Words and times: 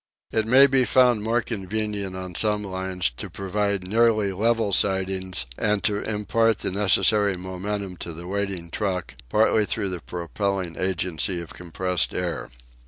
It 0.31 0.47
may 0.47 0.65
be 0.65 0.83
found 0.83 1.21
more 1.21 1.41
convenient 1.41 2.15
on 2.15 2.33
some 2.33 2.63
lines 2.63 3.11
to 3.17 3.29
provide 3.29 3.87
nearly 3.87 4.33
level 4.33 4.73
sidings 4.73 5.45
and 5.59 5.83
to 5.83 6.01
impart 6.01 6.57
the 6.57 6.71
necessary 6.71 7.37
momentum 7.37 7.97
to 7.97 8.11
the 8.11 8.25
waiting 8.25 8.71
truck, 8.71 9.13
partly 9.29 9.67
through 9.67 9.89
the 9.91 10.01
propelling 10.01 10.75
agency 10.75 11.39
of 11.39 11.53
compressed 11.53 12.15
air. 12.15 12.49